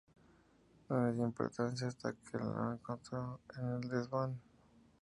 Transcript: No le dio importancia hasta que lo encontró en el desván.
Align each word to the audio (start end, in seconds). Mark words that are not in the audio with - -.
No 0.89 1.05
le 1.05 1.13
dio 1.13 1.25
importancia 1.25 1.87
hasta 1.87 2.11
que 2.13 2.39
lo 2.39 2.73
encontró 2.73 3.39
en 3.59 3.69
el 3.73 3.81
desván. 3.81 4.41